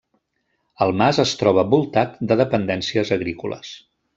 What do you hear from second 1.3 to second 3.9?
troba voltat de dependències agrícoles.